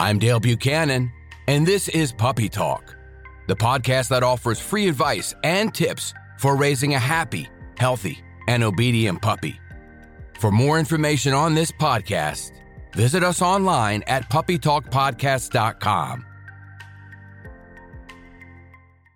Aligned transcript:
I'm 0.00 0.20
Dale 0.20 0.38
Buchanan, 0.38 1.10
and 1.48 1.66
this 1.66 1.88
is 1.88 2.12
Puppy 2.12 2.48
Talk, 2.48 2.94
the 3.48 3.56
podcast 3.56 4.10
that 4.10 4.22
offers 4.22 4.60
free 4.60 4.86
advice 4.86 5.34
and 5.42 5.74
tips 5.74 6.14
for 6.38 6.54
raising 6.54 6.94
a 6.94 7.00
happy, 7.00 7.48
healthy, 7.78 8.22
and 8.46 8.62
obedient 8.62 9.20
puppy. 9.20 9.58
For 10.38 10.52
more 10.52 10.78
information 10.78 11.34
on 11.34 11.56
this 11.56 11.72
podcast, 11.72 12.52
visit 12.94 13.24
us 13.24 13.42
online 13.42 14.04
at 14.06 14.30
puppytalkpodcast.com. 14.30 16.24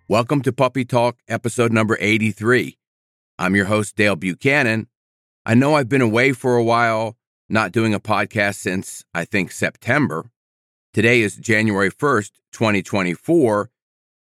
Welcome 0.09 0.41
to 0.41 0.51
Puppy 0.51 0.83
Talk, 0.83 1.15
episode 1.29 1.71
number 1.71 1.95
83. 1.97 2.77
I'm 3.39 3.55
your 3.55 3.65
host, 3.65 3.95
Dale 3.95 4.17
Buchanan. 4.17 4.87
I 5.45 5.53
know 5.53 5.75
I've 5.75 5.87
been 5.87 6.01
away 6.01 6.33
for 6.33 6.57
a 6.57 6.63
while, 6.63 7.15
not 7.47 7.71
doing 7.71 7.93
a 7.93 8.01
podcast 8.01 8.55
since 8.55 9.05
I 9.13 9.23
think 9.23 9.53
September. 9.53 10.25
Today 10.93 11.21
is 11.21 11.37
January 11.37 11.89
1st, 11.89 12.29
2024. 12.51 13.71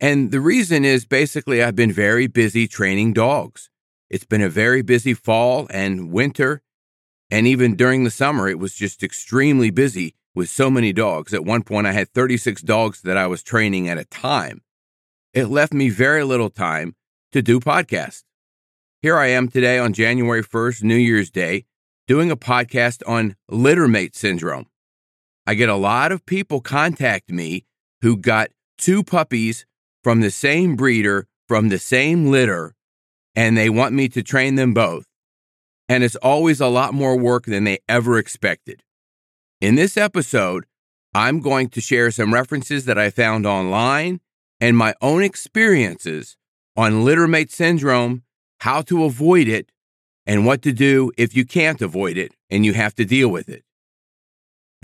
And 0.00 0.32
the 0.32 0.40
reason 0.40 0.84
is 0.84 1.06
basically 1.06 1.62
I've 1.62 1.76
been 1.76 1.92
very 1.92 2.26
busy 2.26 2.66
training 2.66 3.12
dogs. 3.12 3.70
It's 4.10 4.24
been 4.24 4.42
a 4.42 4.48
very 4.48 4.82
busy 4.82 5.14
fall 5.14 5.68
and 5.70 6.10
winter. 6.10 6.62
And 7.30 7.46
even 7.46 7.76
during 7.76 8.02
the 8.02 8.10
summer, 8.10 8.48
it 8.48 8.58
was 8.58 8.74
just 8.74 9.04
extremely 9.04 9.70
busy 9.70 10.16
with 10.34 10.50
so 10.50 10.68
many 10.68 10.92
dogs. 10.92 11.32
At 11.32 11.44
one 11.44 11.62
point, 11.62 11.86
I 11.86 11.92
had 11.92 12.12
36 12.12 12.62
dogs 12.62 13.00
that 13.02 13.16
I 13.16 13.28
was 13.28 13.44
training 13.44 13.88
at 13.88 13.98
a 13.98 14.04
time. 14.04 14.62
It 15.32 15.46
left 15.46 15.72
me 15.72 15.88
very 15.88 16.24
little 16.24 16.50
time 16.50 16.96
to 17.30 17.42
do 17.42 17.60
podcasts. 17.60 18.24
Here 19.02 19.16
I 19.16 19.28
am 19.28 19.46
today 19.46 19.78
on 19.78 19.92
January 19.92 20.42
1st, 20.42 20.82
New 20.82 20.96
Year's 20.96 21.30
Day, 21.30 21.66
doing 22.08 22.32
a 22.32 22.36
podcast 22.36 23.04
on 23.06 23.36
littermate 23.48 24.16
syndrome. 24.16 24.66
I 25.46 25.54
get 25.54 25.68
a 25.68 25.76
lot 25.76 26.10
of 26.10 26.26
people 26.26 26.60
contact 26.60 27.30
me 27.30 27.64
who 28.02 28.16
got 28.16 28.50
two 28.76 29.04
puppies 29.04 29.64
from 30.02 30.20
the 30.20 30.30
same 30.30 30.74
breeder, 30.74 31.28
from 31.46 31.68
the 31.68 31.78
same 31.78 32.30
litter, 32.30 32.74
and 33.34 33.56
they 33.56 33.70
want 33.70 33.94
me 33.94 34.08
to 34.08 34.22
train 34.22 34.56
them 34.56 34.74
both. 34.74 35.06
And 35.88 36.02
it's 36.02 36.16
always 36.16 36.60
a 36.60 36.66
lot 36.66 36.94
more 36.94 37.16
work 37.16 37.44
than 37.44 37.64
they 37.64 37.78
ever 37.88 38.18
expected. 38.18 38.82
In 39.60 39.76
this 39.76 39.96
episode, 39.96 40.66
I'm 41.14 41.40
going 41.40 41.68
to 41.70 41.80
share 41.80 42.10
some 42.10 42.34
references 42.34 42.84
that 42.86 42.98
I 42.98 43.10
found 43.10 43.46
online 43.46 44.20
and 44.60 44.76
my 44.76 44.94
own 45.00 45.22
experiences 45.22 46.36
on 46.76 47.04
littermate 47.04 47.52
syndrome, 47.52 48.24
how 48.60 48.82
to 48.82 49.04
avoid 49.04 49.48
it, 49.48 49.70
and 50.26 50.44
what 50.44 50.60
to 50.62 50.72
do 50.72 51.12
if 51.16 51.36
you 51.36 51.44
can't 51.44 51.80
avoid 51.80 52.16
it 52.16 52.32
and 52.50 52.66
you 52.66 52.72
have 52.72 52.94
to 52.96 53.04
deal 53.04 53.28
with 53.28 53.48
it. 53.48 53.62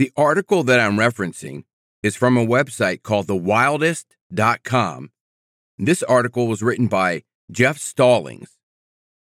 The 0.02 0.10
article 0.16 0.64
that 0.64 0.80
I'm 0.80 0.96
referencing 0.96 1.62
is 2.02 2.16
from 2.16 2.36
a 2.36 2.44
website 2.44 3.04
called 3.04 3.28
thewildest.com. 3.28 5.10
This 5.78 6.02
article 6.02 6.48
was 6.48 6.60
written 6.60 6.88
by 6.88 7.22
Jeff 7.52 7.78
Stallings, 7.78 8.58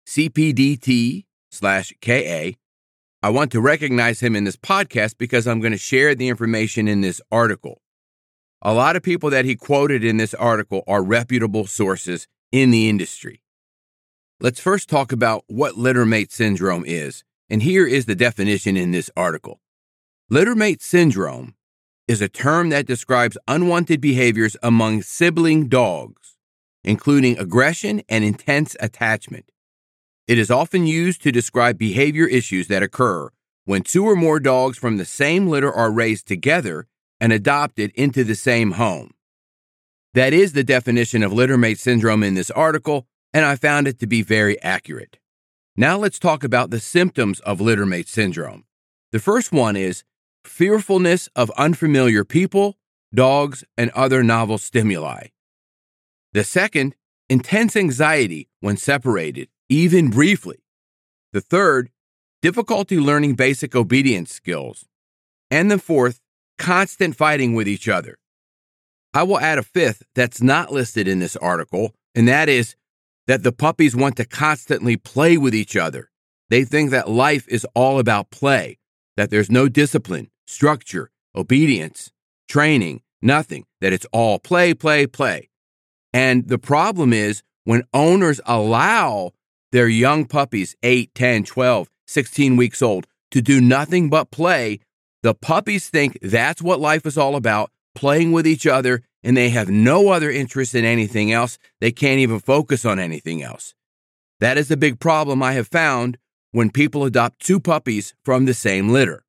CPDT 0.07 1.25
slash 1.51 1.93
KA. 2.01 2.53
I 3.25 3.29
want 3.31 3.51
to 3.51 3.61
recognize 3.61 4.21
him 4.21 4.37
in 4.37 4.45
this 4.45 4.55
podcast 4.55 5.19
because 5.19 5.49
I'm 5.49 5.59
going 5.59 5.73
to 5.73 5.79
share 5.79 6.15
the 6.15 6.29
information 6.29 6.87
in 6.87 7.01
this 7.01 7.21
article. 7.33 7.83
A 8.63 8.73
lot 8.73 8.95
of 8.95 9.03
people 9.03 9.31
that 9.31 9.45
he 9.45 9.57
quoted 9.57 10.05
in 10.05 10.17
this 10.17 10.33
article 10.33 10.85
are 10.87 11.03
reputable 11.03 11.67
sources 11.67 12.29
in 12.53 12.71
the 12.71 12.89
industry. 12.89 13.43
Let's 14.41 14.61
first 14.61 14.89
talk 14.89 15.11
about 15.11 15.43
what 15.49 15.75
littermate 15.75 16.31
syndrome 16.31 16.85
is, 16.87 17.25
and 17.51 17.65
here 17.65 17.85
is 17.85 18.07
the 18.07 18.15
definition 18.15 18.77
in 18.77 18.93
this 18.93 19.11
article. 19.17 19.59
Littermate 20.31 20.83
syndrome 20.83 21.55
is 22.07 22.21
a 22.21 22.29
term 22.29 22.69
that 22.69 22.87
describes 22.87 23.39
unwanted 23.49 23.99
behaviors 24.03 24.59
among 24.63 25.01
sibling 25.01 25.69
dogs, 25.69 26.37
including 26.85 27.39
aggression 27.39 28.03
and 28.11 28.23
intense 28.23 28.77
attachment. 28.79 29.51
It 30.27 30.37
is 30.37 30.51
often 30.51 30.87
used 30.87 31.23
to 31.23 31.33
describe 31.33 31.79
behavior 31.79 32.27
issues 32.27 32.69
that 32.69 32.83
occur 32.83 33.31
when 33.65 33.81
two 33.81 34.05
or 34.05 34.15
more 34.15 34.39
dogs 34.39 34.77
from 34.77 34.99
the 34.99 35.07
same 35.07 35.47
litter 35.47 35.73
are 35.73 35.91
raised 35.91 36.29
together 36.29 36.87
and 37.19 37.33
adopted 37.33 37.91
into 37.95 38.23
the 38.23 38.35
same 38.35 38.73
home. 38.73 39.15
That 40.13 40.35
is 40.35 40.53
the 40.53 40.63
definition 40.63 41.23
of 41.23 41.33
littermate 41.33 41.79
syndrome 41.79 42.23
in 42.23 42.35
this 42.35 42.51
article, 42.51 43.07
and 43.33 43.47
I 43.47 43.57
found 43.57 43.89
it 43.89 43.99
to 44.01 44.07
be 44.07 44.21
very 44.21 44.61
accurate. 44.61 45.17
Now 45.75 45.97
let's 45.97 46.19
talk 46.19 46.45
about 46.45 46.69
the 46.69 46.81
symptoms 46.81 47.41
of 47.41 47.63
littermate 47.63 48.09
syndrome. 48.09 48.67
The 49.11 49.21
first 49.21 49.53
one 49.53 49.75
is 49.75 50.05
fearfulness 50.49 51.29
of 51.37 51.51
unfamiliar 51.51 52.25
people, 52.25 52.77
dogs, 53.15 53.65
and 53.77 53.91
other 53.91 54.23
novel 54.23 54.59
stimuli. 54.59 55.29
The 56.33 56.45
second, 56.45 56.95
intense 57.29 57.77
anxiety 57.77 58.49
when 58.61 58.77
separated, 58.77 59.49
even 59.69 60.11
briefly. 60.11 60.59
The 61.33 61.41
third, 61.41 61.91
difficulty 62.43 62.99
learning 62.99 63.35
basic 63.35 63.75
obedience 63.75 64.33
skills. 64.33 64.87
And 65.51 65.71
the 65.71 65.79
fourth, 65.79 66.21
constant 66.59 67.17
fighting 67.17 67.55
with 67.55 67.69
each 67.69 67.89
other. 67.89 68.19
I 69.15 69.23
will 69.23 69.41
add 69.41 69.59
a 69.59 69.63
fifth 69.63 70.03
that's 70.15 70.43
not 70.43 70.73
listed 70.73 71.09
in 71.09 71.19
this 71.19 71.37
article, 71.37 71.95
and 72.15 72.29
that 72.29 72.49
is 72.49 72.77
that 73.27 73.43
the 73.43 73.53
puppies 73.53 73.97
want 73.97 74.17
to 74.17 74.25
constantly 74.25 74.97
play 74.97 75.37
with 75.37 75.55
each 75.55 75.77
other. 75.77 76.11
They 76.51 76.65
think 76.65 76.91
that 76.91 77.11
life 77.11 77.47
is 77.49 77.67
all 77.75 77.99
about 77.99 78.31
play, 78.31 78.79
that 79.17 79.31
there's 79.31 79.51
no 79.51 79.69
discipline, 79.69 80.31
structure, 80.49 81.11
obedience, 81.37 82.11
training, 82.49 83.03
nothing, 83.21 83.65
that 83.83 83.93
it's 83.93 84.07
all 84.13 84.39
play, 84.39 84.73
play, 84.73 85.07
play. 85.07 85.51
And 86.13 86.49
the 86.49 86.59
problem 86.59 87.13
is 87.13 87.43
when 87.65 87.85
owners 87.93 88.41
allow 88.47 89.33
their 89.73 89.89
young 89.89 90.25
puppies, 90.25 90.75
8, 90.83 91.15
10, 91.15 91.45
12, 91.45 91.91
16 92.07 92.57
weeks 92.57 92.81
old, 92.81 93.07
to 93.31 93.43
do 93.43 93.61
nothing 93.61 94.09
but 94.09 94.31
play, 94.31 94.81
the 95.23 95.35
puppies 95.35 95.91
think 95.91 96.19
that's 96.23 96.63
what 96.63 96.81
life 96.81 97.05
is 97.05 97.19
all 97.19 97.37
about 97.37 97.71
playing 97.95 98.33
with 98.33 98.47
each 98.47 98.67
other, 98.67 99.03
and 99.23 99.37
they 99.37 99.51
have 99.51 99.69
no 99.69 100.09
other 100.09 100.31
interest 100.31 100.75
in 100.75 100.85
anything 100.85 101.31
else. 101.31 101.59
They 101.81 101.93
can't 101.93 102.21
even 102.21 102.41
focus 102.41 102.87
on 102.87 102.99
anything 102.99 103.43
else. 103.43 103.75
That 104.41 104.57
is 104.57 104.69
the 104.69 104.77
big 104.79 104.99
problem 104.99 105.43
I 105.43 105.53
have 105.53 105.69
found 105.69 106.17
when 106.53 106.71
people 106.71 107.05
adopt 107.05 107.41
two 107.41 107.61
puppies 107.61 108.15
from 108.25 108.47
the 108.47 108.55
same 108.55 108.89
litter. 108.89 109.25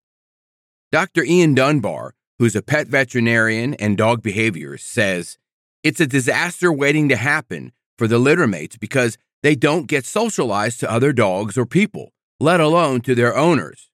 Dr. 0.92 1.24
Ian 1.24 1.54
Dunbar, 1.54 2.16
who's 2.40 2.56
a 2.56 2.64
pet 2.64 2.88
veterinarian 2.88 3.76
and 3.76 3.96
dog 3.96 4.24
behaviorist, 4.24 4.80
says 4.80 5.38
it's 5.84 6.00
a 6.00 6.08
disaster 6.08 6.74
waiting 6.74 7.08
to 7.10 7.16
happen 7.16 7.74
for 7.96 8.08
the 8.08 8.18
littermates 8.18 8.80
because 8.80 9.16
they 9.44 9.54
don't 9.54 9.88
get 9.88 10.04
socialized 10.04 10.80
to 10.80 10.92
other 10.92 11.14
dogs 11.14 11.60
or 11.60 11.68
people, 11.68 12.12
let 12.40 12.60
alone 12.60 13.02
to 13.02 13.14
their 13.14 13.38
owners. 13.38 13.92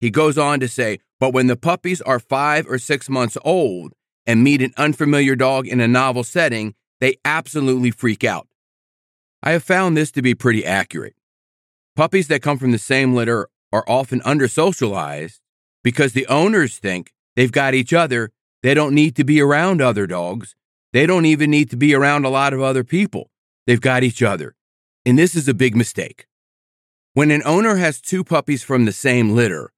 He 0.00 0.08
goes 0.08 0.38
on 0.38 0.60
to 0.60 0.68
say, 0.68 1.00
but 1.18 1.32
when 1.32 1.48
the 1.48 1.56
puppies 1.56 2.00
are 2.02 2.20
five 2.20 2.64
or 2.68 2.78
six 2.78 3.08
months 3.08 3.36
old 3.44 3.92
and 4.24 4.44
meet 4.44 4.62
an 4.62 4.72
unfamiliar 4.76 5.34
dog 5.34 5.66
in 5.66 5.80
a 5.80 5.88
novel 5.88 6.22
setting, 6.22 6.76
they 7.00 7.16
absolutely 7.24 7.90
freak 7.90 8.22
out. 8.22 8.46
I 9.42 9.50
have 9.50 9.64
found 9.64 9.96
this 9.96 10.12
to 10.12 10.22
be 10.22 10.36
pretty 10.36 10.64
accurate. 10.64 11.16
Puppies 11.96 12.28
that 12.28 12.40
come 12.40 12.58
from 12.58 12.70
the 12.70 12.78
same 12.78 13.14
litter 13.14 13.48
are 13.72 13.84
often 13.88 14.22
under 14.24 14.46
socialized 14.46 15.40
because 15.84 16.14
the 16.14 16.26
owners 16.26 16.78
think 16.78 17.12
they've 17.36 17.52
got 17.52 17.74
each 17.74 17.92
other. 17.92 18.32
They 18.64 18.74
don't 18.74 18.94
need 18.94 19.14
to 19.16 19.24
be 19.24 19.40
around 19.40 19.80
other 19.80 20.08
dogs. 20.08 20.56
They 20.92 21.06
don't 21.06 21.26
even 21.26 21.50
need 21.50 21.70
to 21.70 21.76
be 21.76 21.94
around 21.94 22.24
a 22.24 22.30
lot 22.30 22.52
of 22.52 22.60
other 22.60 22.82
people. 22.82 23.30
They've 23.66 23.80
got 23.80 24.02
each 24.02 24.22
other. 24.22 24.56
And 25.06 25.18
this 25.18 25.36
is 25.36 25.46
a 25.46 25.54
big 25.54 25.76
mistake. 25.76 26.26
When 27.12 27.30
an 27.30 27.42
owner 27.44 27.76
has 27.76 28.00
two 28.00 28.24
puppies 28.24 28.64
from 28.64 28.86
the 28.86 28.92
same 28.92 29.34
litter, 29.34 29.72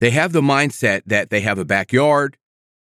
they 0.00 0.10
have 0.10 0.32
the 0.32 0.40
mindset 0.40 1.02
that 1.06 1.30
they 1.30 1.42
have 1.42 1.58
a 1.58 1.64
backyard 1.64 2.36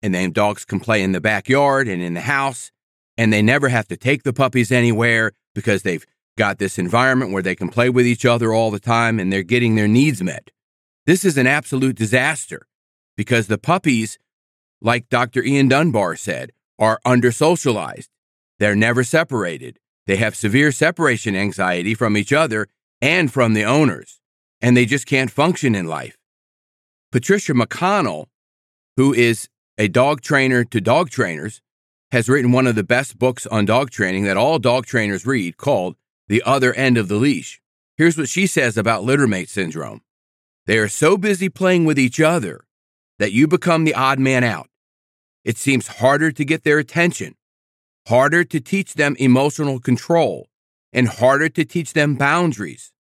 and 0.01 0.15
then 0.15 0.31
dogs 0.31 0.65
can 0.65 0.79
play 0.79 1.03
in 1.03 1.11
the 1.11 1.21
backyard 1.21 1.87
and 1.87 2.01
in 2.01 2.13
the 2.13 2.21
house 2.21 2.71
and 3.17 3.31
they 3.31 3.41
never 3.41 3.69
have 3.69 3.87
to 3.89 3.97
take 3.97 4.23
the 4.23 4.33
puppies 4.33 4.71
anywhere 4.71 5.33
because 5.53 5.83
they've 5.83 6.05
got 6.37 6.57
this 6.57 6.79
environment 6.79 7.31
where 7.31 7.43
they 7.43 7.55
can 7.55 7.69
play 7.69 7.89
with 7.89 8.07
each 8.07 8.25
other 8.25 8.53
all 8.53 8.71
the 8.71 8.79
time 8.79 9.19
and 9.19 9.31
they're 9.31 9.43
getting 9.43 9.75
their 9.75 9.87
needs 9.87 10.23
met. 10.23 10.49
This 11.11 11.25
is 11.25 11.37
an 11.37 11.45
absolute 11.45 11.97
disaster 11.97 12.67
because 13.17 13.47
the 13.47 13.57
puppies, 13.57 14.17
like 14.79 15.09
Dr. 15.09 15.43
Ian 15.43 15.67
Dunbar 15.67 16.15
said, 16.15 16.53
are 16.79 17.01
under 17.03 17.33
socialized. 17.33 18.09
They're 18.59 18.77
never 18.77 19.03
separated. 19.03 19.77
They 20.07 20.15
have 20.15 20.37
severe 20.37 20.71
separation 20.71 21.35
anxiety 21.35 21.95
from 21.95 22.15
each 22.15 22.31
other 22.31 22.69
and 23.01 23.29
from 23.29 23.55
the 23.55 23.65
owners, 23.65 24.21
and 24.61 24.77
they 24.77 24.85
just 24.85 25.05
can't 25.05 25.29
function 25.29 25.75
in 25.75 25.85
life. 25.85 26.15
Patricia 27.11 27.51
McConnell, 27.51 28.27
who 28.95 29.13
is 29.13 29.49
a 29.77 29.89
dog 29.89 30.21
trainer 30.21 30.63
to 30.63 30.79
dog 30.79 31.09
trainers, 31.09 31.61
has 32.13 32.29
written 32.29 32.53
one 32.53 32.67
of 32.67 32.75
the 32.75 32.85
best 32.85 33.19
books 33.19 33.45
on 33.47 33.65
dog 33.65 33.89
training 33.89 34.23
that 34.23 34.37
all 34.37 34.59
dog 34.59 34.85
trainers 34.85 35.25
read 35.25 35.57
called 35.57 35.97
The 36.29 36.41
Other 36.45 36.73
End 36.73 36.97
of 36.97 37.09
the 37.09 37.17
Leash. 37.17 37.61
Here's 37.97 38.17
what 38.17 38.29
she 38.29 38.47
says 38.47 38.77
about 38.77 39.03
littermate 39.03 39.49
syndrome 39.49 39.99
they 40.71 40.77
are 40.77 40.87
so 40.87 41.17
busy 41.17 41.49
playing 41.49 41.83
with 41.83 41.99
each 41.99 42.21
other 42.21 42.63
that 43.19 43.33
you 43.33 43.45
become 43.45 43.83
the 43.83 43.93
odd 43.93 44.17
man 44.19 44.41
out. 44.41 44.69
It 45.43 45.57
seems 45.57 45.99
harder 45.99 46.31
to 46.31 46.45
get 46.45 46.63
their 46.63 46.79
attention, 46.79 47.35
harder 48.07 48.45
to 48.45 48.61
teach 48.61 48.93
them 48.93 49.17
emotional 49.19 49.81
control, 49.81 50.47
and 50.93 51.09
harder 51.09 51.49
to 51.49 51.65
teach 51.65 51.91
them 51.91 52.15
boundaries. 52.15 52.93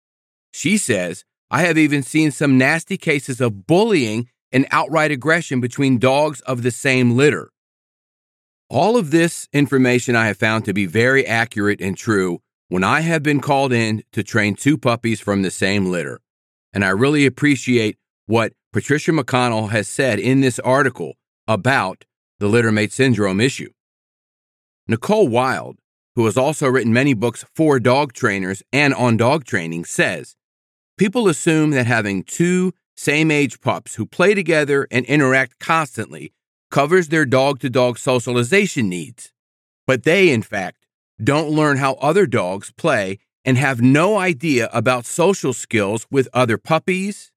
She 0.52 0.78
says, 0.78 1.24
I 1.48 1.62
have 1.62 1.78
even 1.78 2.02
seen 2.02 2.32
some 2.32 2.58
nasty 2.58 2.96
cases 2.96 3.40
of 3.40 3.68
bullying 3.68 4.28
and 4.50 4.66
outright 4.72 5.12
aggression 5.12 5.60
between 5.60 6.00
dogs 6.00 6.40
of 6.40 6.64
the 6.64 6.72
same 6.72 7.16
litter. 7.16 7.52
All 8.68 8.96
of 8.96 9.12
this 9.12 9.46
information 9.52 10.16
I 10.16 10.26
have 10.26 10.38
found 10.38 10.64
to 10.64 10.72
be 10.72 10.86
very 10.86 11.24
accurate 11.24 11.80
and 11.80 11.96
true 11.96 12.42
when 12.68 12.82
I 12.82 13.02
have 13.02 13.22
been 13.22 13.40
called 13.40 13.72
in 13.72 14.02
to 14.10 14.24
train 14.24 14.56
two 14.56 14.76
puppies 14.76 15.20
from 15.20 15.42
the 15.42 15.52
same 15.52 15.86
litter. 15.86 16.20
And 16.72 16.84
I 16.84 16.90
really 16.90 17.26
appreciate 17.26 17.98
what 18.26 18.52
Patricia 18.72 19.10
McConnell 19.10 19.70
has 19.70 19.88
said 19.88 20.18
in 20.18 20.40
this 20.40 20.58
article 20.60 21.14
about 21.48 22.04
the 22.38 22.48
littermate 22.48 22.92
syndrome 22.92 23.40
issue. 23.40 23.70
Nicole 24.86 25.28
Wilde, 25.28 25.78
who 26.14 26.24
has 26.26 26.36
also 26.36 26.68
written 26.68 26.92
many 26.92 27.14
books 27.14 27.44
for 27.54 27.80
dog 27.80 28.12
trainers 28.12 28.62
and 28.72 28.94
on 28.94 29.16
dog 29.16 29.44
training, 29.44 29.84
says 29.84 30.36
people 30.96 31.28
assume 31.28 31.70
that 31.70 31.86
having 31.86 32.22
two 32.22 32.72
same 32.96 33.30
age 33.30 33.60
pups 33.60 33.94
who 33.94 34.06
play 34.06 34.34
together 34.34 34.86
and 34.90 35.06
interact 35.06 35.58
constantly 35.58 36.32
covers 36.70 37.08
their 37.08 37.24
dog 37.24 37.58
to 37.60 37.70
dog 37.70 37.98
socialization 37.98 38.88
needs. 38.88 39.32
But 39.86 40.04
they, 40.04 40.30
in 40.30 40.42
fact, 40.42 40.86
don't 41.22 41.50
learn 41.50 41.78
how 41.78 41.94
other 41.94 42.26
dogs 42.26 42.72
play 42.72 43.18
and 43.44 43.56
have 43.56 43.80
no 43.80 44.18
idea 44.18 44.68
about 44.72 45.06
social 45.06 45.52
skills 45.52 46.06
with 46.10 46.28
other 46.32 46.58
puppies, 46.58 47.32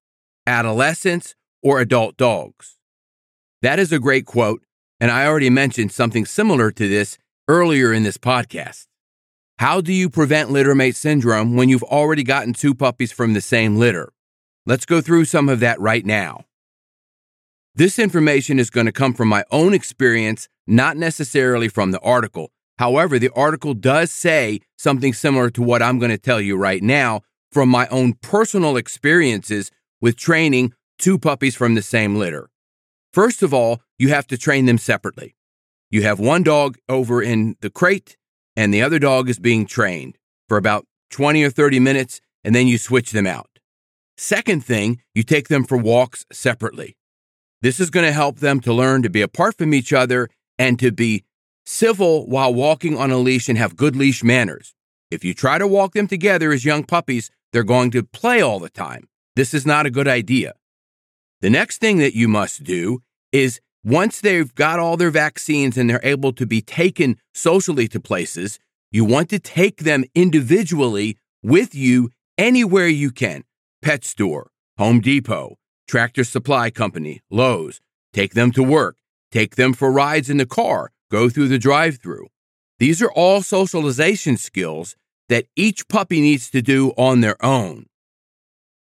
adolescents, 0.46 1.36
or 1.62 1.80
adult 1.80 2.18
dogs. 2.18 2.78
That 3.62 3.80
is 3.80 3.92
a 3.92 4.00
great 4.00 4.26
quote, 4.26 4.64
and 5.00 5.10
I 5.12 5.26
already 5.26 5.50
mentioned 5.50 5.92
something 5.92 6.26
similar 6.26 6.72
to 6.72 6.88
this 6.88 7.18
earlier 7.48 7.94
in 7.94 8.04
this 8.04 8.18
podcast. 8.18 8.88
How 9.60 9.82
do 9.82 9.94
you 9.94 10.10
prevent 10.10 10.50
littermate 10.50 10.96
syndrome 10.96 11.56
when 11.56 11.70
you've 11.70 11.84
already 11.84 12.24
gotten 12.24 12.54
two 12.54 12.76
puppies 12.76 13.12
from 13.12 13.34
the 13.34 13.42
same 13.42 13.78
litter? 13.78 14.12
Let's 14.66 14.86
go 14.86 15.00
through 15.00 15.26
some 15.26 15.48
of 15.48 15.60
that 15.62 15.80
right 15.80 16.06
now. 16.06 16.46
This 17.76 17.98
information 17.98 18.60
is 18.60 18.70
going 18.70 18.86
to 18.86 18.92
come 18.92 19.14
from 19.14 19.30
my 19.30 19.44
own 19.52 19.74
experience, 19.74 20.48
not 20.68 20.96
necessarily 20.96 21.68
from 21.68 21.92
the 21.92 22.00
article. 22.02 22.52
However, 22.84 23.18
the 23.18 23.30
article 23.34 23.74
does 23.74 24.12
say 24.12 24.60
something 24.76 25.14
similar 25.14 25.50
to 25.52 25.62
what 25.62 25.82
I'm 25.82 26.00
going 26.00 26.12
to 26.12 26.18
tell 26.18 26.42
you 26.42 26.58
right 26.58 26.84
now 26.84 27.22
from 27.50 27.70
my 27.70 27.88
own 27.88 28.16
personal 28.16 28.76
experiences 28.76 29.72
with 30.02 30.18
training 30.18 30.74
two 31.00 31.18
puppies 31.18 31.56
from 31.56 31.76
the 31.76 31.82
same 31.82 32.18
litter. 32.18 32.50
First 33.14 33.42
of 33.42 33.54
all, 33.54 33.82
you 33.98 34.10
have 34.10 34.28
to 34.28 34.38
train 34.38 34.66
them 34.66 34.78
separately. 34.78 35.34
You 35.92 36.04
have 36.04 36.20
one 36.20 36.44
dog 36.44 36.78
over 36.90 37.22
in 37.22 37.56
the 37.62 37.70
crate, 37.70 38.18
and 38.58 38.74
the 38.74 38.82
other 38.82 39.00
dog 39.00 39.30
is 39.30 39.40
being 39.40 39.66
trained 39.66 40.18
for 40.50 40.58
about 40.58 40.86
20 41.12 41.42
or 41.42 41.52
30 41.52 41.80
minutes, 41.80 42.20
and 42.44 42.54
then 42.54 42.68
you 42.68 42.78
switch 42.78 43.12
them 43.12 43.26
out. 43.26 43.60
Second 44.18 44.66
thing, 44.66 45.02
you 45.16 45.24
take 45.24 45.48
them 45.48 45.64
for 45.64 45.78
walks 45.78 46.26
separately. 46.34 46.98
This 47.62 47.80
is 47.80 47.90
going 47.90 48.06
to 48.06 48.12
help 48.12 48.40
them 48.40 48.60
to 48.60 48.74
learn 48.74 49.04
to 49.04 49.10
be 49.10 49.22
apart 49.22 49.58
from 49.58 49.74
each 49.74 49.94
other 49.94 50.28
and 50.60 50.78
to 50.80 50.92
be 50.92 51.24
civil 51.66 52.28
while 52.28 52.54
walking 52.54 52.98
on 52.98 53.12
a 53.12 53.18
leash 53.18 53.50
and 53.50 53.58
have 53.58 53.76
good 53.76 53.96
leash 53.96 54.24
manners. 54.24 54.74
If 55.12 55.24
you 55.24 55.34
try 55.34 55.58
to 55.58 55.68
walk 55.68 55.94
them 55.94 56.08
together 56.08 56.52
as 56.52 56.66
young 56.66 56.84
puppies, 56.84 57.30
they're 57.52 57.64
going 57.64 57.92
to 57.92 58.04
play 58.04 58.42
all 58.42 58.60
the 58.60 58.70
time. 58.70 59.08
This 59.36 59.54
is 59.54 59.66
not 59.66 59.86
a 59.86 59.92
good 59.92 60.08
idea. 60.08 60.54
The 61.42 61.50
next 61.50 61.80
thing 61.80 61.98
that 61.98 62.16
you 62.16 62.28
must 62.28 62.64
do 62.64 63.02
is 63.32 63.60
once 63.84 64.22
they've 64.22 64.54
got 64.56 64.80
all 64.80 64.98
their 64.98 65.12
vaccines 65.12 65.78
and 65.78 65.90
they're 65.90 66.00
able 66.04 66.34
to 66.34 66.46
be 66.46 66.62
taken 66.62 67.18
socially 67.34 67.88
to 67.90 68.00
places, 68.00 68.60
you 68.92 69.04
want 69.04 69.30
to 69.30 69.40
take 69.40 69.84
them 69.84 70.06
individually 70.16 71.18
with 71.42 71.76
you 71.76 72.10
anywhere 72.38 72.88
you 72.88 73.12
can 73.12 73.44
pet 73.84 74.06
store, 74.06 74.50
Home 74.78 75.02
Depot, 75.02 75.58
Tractor 75.88 76.24
Supply 76.24 76.72
Company, 76.72 77.22
Lowe's. 77.30 77.82
Take 78.14 78.34
them 78.34 78.52
to 78.54 78.64
work. 78.64 78.98
Take 79.32 79.58
them 79.58 79.74
for 79.74 79.92
rides 79.92 80.30
in 80.30 80.38
the 80.38 80.46
car. 80.46 80.92
Go 81.14 81.30
through 81.30 81.50
the 81.50 81.60
drive 81.60 82.00
through. 82.02 82.26
These 82.80 83.00
are 83.00 83.12
all 83.12 83.44
socialization 83.44 84.36
skills 84.36 84.96
that 85.30 85.46
each 85.56 85.88
puppy 85.88 86.20
needs 86.20 86.50
to 86.50 86.60
do 86.64 86.90
on 86.98 87.22
their 87.22 87.38
own. 87.46 87.86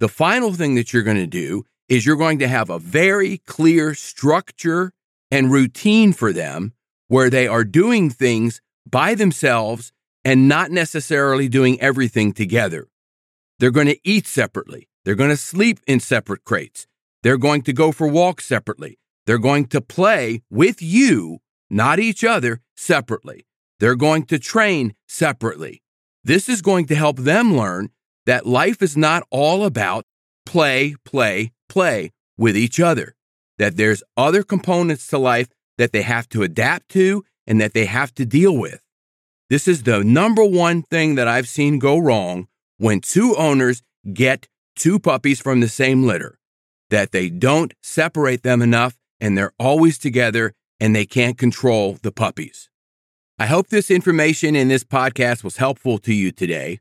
The 0.00 0.08
final 0.08 0.54
thing 0.54 0.74
that 0.76 0.94
you're 0.94 1.02
going 1.02 1.18
to 1.18 1.26
do 1.26 1.64
is 1.90 2.06
you're 2.06 2.16
going 2.16 2.38
to 2.38 2.48
have 2.48 2.70
a 2.70 2.78
very 2.78 3.36
clear 3.46 3.92
structure 3.92 4.92
and 5.30 5.52
routine 5.52 6.14
for 6.14 6.32
them 6.32 6.72
where 7.08 7.28
they 7.28 7.46
are 7.46 7.64
doing 7.64 8.08
things 8.08 8.62
by 8.90 9.14
themselves 9.14 9.92
and 10.24 10.48
not 10.48 10.70
necessarily 10.70 11.50
doing 11.50 11.78
everything 11.82 12.32
together. 12.32 12.88
They're 13.58 13.70
going 13.70 13.88
to 13.88 14.08
eat 14.08 14.26
separately. 14.26 14.88
They're 15.04 15.14
going 15.16 15.28
to 15.28 15.36
sleep 15.36 15.80
in 15.86 16.00
separate 16.00 16.44
crates. 16.44 16.86
They're 17.22 17.36
going 17.36 17.60
to 17.64 17.74
go 17.74 17.92
for 17.92 18.06
walks 18.08 18.46
separately. 18.46 18.98
They're 19.26 19.36
going 19.36 19.66
to 19.66 19.82
play 19.82 20.40
with 20.48 20.80
you, 20.80 21.40
not 21.72 21.98
each 21.98 22.22
other, 22.22 22.60
separately. 22.76 23.46
They're 23.80 23.96
going 23.96 24.26
to 24.26 24.38
train 24.38 24.94
separately. 25.08 25.82
This 26.22 26.48
is 26.48 26.62
going 26.62 26.86
to 26.86 26.94
help 26.94 27.16
them 27.16 27.56
learn 27.56 27.90
that 28.26 28.46
life 28.46 28.82
is 28.82 28.96
not 28.96 29.26
all 29.30 29.64
about 29.64 30.04
play, 30.46 30.94
play, 31.04 31.52
play 31.68 32.12
with 32.36 32.56
each 32.56 32.78
other, 32.78 33.16
that 33.58 33.76
there's 33.76 34.02
other 34.16 34.42
components 34.42 35.06
to 35.08 35.18
life 35.18 35.48
that 35.78 35.92
they 35.92 36.02
have 36.02 36.28
to 36.28 36.42
adapt 36.42 36.90
to 36.90 37.24
and 37.46 37.60
that 37.60 37.72
they 37.72 37.86
have 37.86 38.14
to 38.14 38.26
deal 38.26 38.56
with. 38.56 38.80
This 39.50 39.66
is 39.66 39.82
the 39.82 40.04
number 40.04 40.44
one 40.44 40.82
thing 40.82 41.16
that 41.16 41.26
I've 41.26 41.48
seen 41.48 41.78
go 41.78 41.98
wrong 41.98 42.48
when 42.78 43.00
two 43.00 43.34
owners 43.36 43.82
get 44.12 44.48
two 44.76 44.98
puppies 44.98 45.40
from 45.40 45.60
the 45.60 45.68
same 45.68 46.04
litter, 46.04 46.38
that 46.90 47.12
they 47.12 47.28
don't 47.28 47.74
separate 47.82 48.42
them 48.42 48.62
enough 48.62 48.96
and 49.20 49.36
they're 49.36 49.52
always 49.58 49.98
together 49.98 50.54
and 50.82 50.94
they 50.96 51.06
can't 51.06 51.38
control 51.38 51.96
the 52.02 52.10
puppies. 52.10 52.68
I 53.38 53.46
hope 53.46 53.68
this 53.68 53.88
information 53.88 54.56
in 54.56 54.66
this 54.66 54.82
podcast 54.82 55.44
was 55.44 55.58
helpful 55.58 55.98
to 55.98 56.12
you 56.12 56.32
today. 56.32 56.80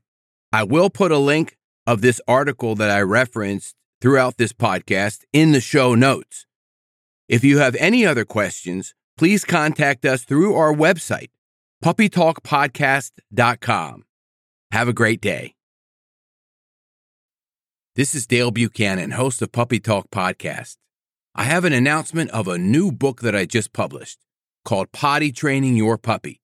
I 0.52 0.64
will 0.64 0.90
put 0.90 1.12
a 1.12 1.18
link 1.18 1.56
of 1.86 2.00
this 2.00 2.20
article 2.26 2.74
that 2.74 2.90
I 2.90 3.00
referenced 3.02 3.76
throughout 4.00 4.38
this 4.38 4.52
podcast 4.52 5.20
in 5.32 5.52
the 5.52 5.60
show 5.60 5.94
notes. 5.94 6.46
If 7.28 7.44
you 7.44 7.58
have 7.58 7.76
any 7.76 8.04
other 8.04 8.24
questions, 8.24 8.92
please 9.16 9.44
contact 9.44 10.04
us 10.04 10.24
through 10.24 10.56
our 10.56 10.74
website, 10.74 11.30
puppytalkpodcast.com. 11.84 14.04
Have 14.72 14.88
a 14.88 14.92
great 14.92 15.20
day. 15.20 15.54
This 17.94 18.16
is 18.16 18.26
Dale 18.26 18.50
Buchanan, 18.50 19.12
host 19.12 19.40
of 19.42 19.52
Puppy 19.52 19.78
Talk 19.78 20.10
Podcast. 20.10 20.78
I 21.34 21.44
have 21.44 21.64
an 21.64 21.72
announcement 21.72 22.30
of 22.30 22.46
a 22.46 22.58
new 22.58 22.92
book 22.92 23.22
that 23.22 23.34
I 23.34 23.46
just 23.46 23.72
published 23.72 24.18
called 24.66 24.92
Potty 24.92 25.32
Training 25.32 25.76
Your 25.76 25.96
Puppy. 25.96 26.42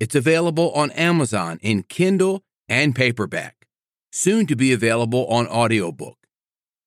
It's 0.00 0.14
available 0.14 0.72
on 0.72 0.90
Amazon 0.92 1.58
in 1.60 1.82
Kindle 1.82 2.42
and 2.66 2.96
paperback, 2.96 3.66
soon 4.10 4.46
to 4.46 4.56
be 4.56 4.72
available 4.72 5.26
on 5.26 5.46
audiobook. 5.48 6.16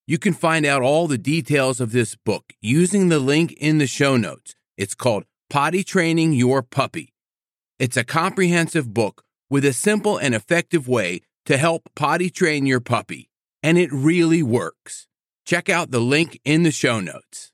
You 0.08 0.18
can 0.18 0.34
find 0.34 0.66
out 0.66 0.82
all 0.82 1.08
the 1.08 1.20
details 1.20 1.80
of 1.80 1.92
this 1.92 2.16
book 2.16 2.52
using 2.62 3.10
the 3.10 3.20
link 3.20 3.54
in 3.54 3.78
the 3.78 3.88
show 3.88 4.18
notes. 4.18 4.56
It's 4.76 4.96
called 4.96 5.26
Potty 5.48 5.84
Training 5.84 6.34
Your 6.34 6.64
Puppy. 6.64 7.14
It's 7.78 7.96
a 7.96 8.04
comprehensive 8.04 8.92
book 8.92 9.24
with 9.52 9.66
a 9.66 9.74
simple 9.74 10.18
and 10.18 10.34
effective 10.34 10.88
way 10.88 11.22
to 11.46 11.58
help 11.58 11.92
potty 11.96 12.32
train 12.32 12.66
your 12.66 12.80
puppy 12.80 13.30
and 13.62 13.78
it 13.78 13.92
really 13.92 14.42
works. 14.42 15.08
Check 15.46 15.70
out 15.70 15.92
the 15.92 16.00
link 16.00 16.40
in 16.44 16.64
the 16.64 16.72
show 16.72 17.00
notes. 17.00 17.52